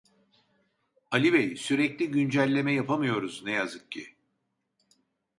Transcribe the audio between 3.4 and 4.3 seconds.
ne yazık ki